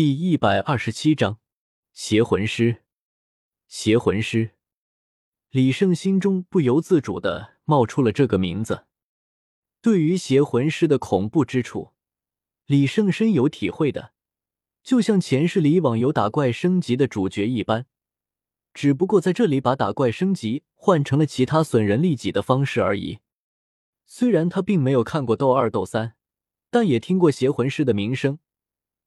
[0.00, 1.40] 第一百二十七章
[1.92, 2.84] 邪魂师。
[3.68, 4.52] 邪魂师，
[5.50, 8.86] 李胜心中不由自主的冒出了这个名字。
[9.82, 11.92] 对于邪魂师的恐怖之处，
[12.64, 14.14] 李胜深有体会的，
[14.82, 17.84] 就像前世里网游打怪升级的主角一般，
[18.72, 23.18] 只不过在这里把打怪升级换成了其他损人利己的方式而已。
[24.06, 26.14] 虽然他并没有看过斗二、斗三，
[26.70, 28.38] 但也听过邪魂师的名声。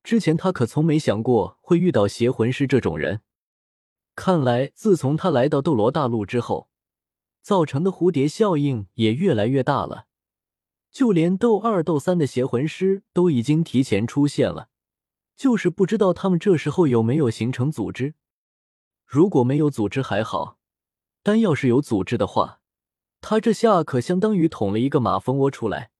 [0.03, 3.21] 之前他可从没想过会遇到邪魂师这种人。
[4.15, 6.69] 看来，自从他来到斗罗大陆之后，
[7.41, 10.07] 造成的蝴蝶效应也越来越大了。
[10.91, 14.69] 就连斗二、斗三的邪魂师都已经提前出现了，
[15.35, 18.13] 就是不知道他们这时候有没有形成组织。
[19.07, 20.59] 如果没有组织还好，
[21.23, 22.59] 但要是有组织的话，
[23.21, 25.92] 他这下可相当于捅了一个马蜂窝出来。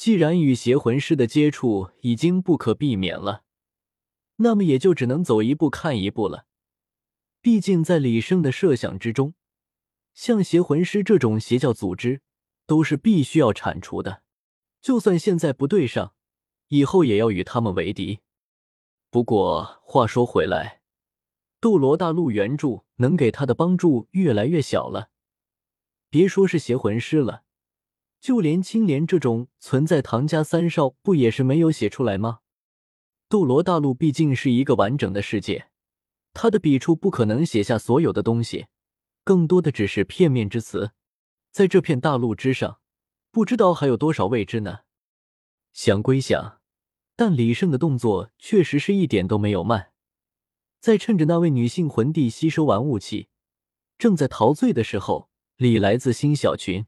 [0.00, 3.44] 既然与邪魂师的接触已经不可避免了，
[4.36, 6.46] 那么也就只能走一步看一步了。
[7.42, 9.34] 毕竟在李胜的设想之中，
[10.14, 12.22] 像邪魂师这种邪教组织
[12.64, 14.22] 都是必须要铲除的。
[14.80, 16.14] 就算现在不对上，
[16.68, 18.20] 以后也要与他们为敌。
[19.10, 20.80] 不过话说回来，
[21.60, 25.10] 斗罗大陆援助能给他的帮助越来越小了。
[26.08, 27.42] 别说是邪魂师了。
[28.20, 32.40] 就连青莲这种存在，唐家三少不也是没有写出来吗？
[33.28, 35.70] 斗罗大陆毕竟是一个完整的世界，
[36.34, 38.66] 他的笔触不可能写下所有的东西，
[39.24, 40.92] 更多的只是片面之词。
[41.50, 42.80] 在这片大陆之上，
[43.30, 44.80] 不知道还有多少未知呢。
[45.72, 46.60] 想归想，
[47.16, 49.92] 但李胜的动作确实是一点都没有慢。
[50.78, 53.28] 在趁着那位女性魂帝吸收完雾气，
[53.96, 56.86] 正在陶醉的时候，李来自新小群。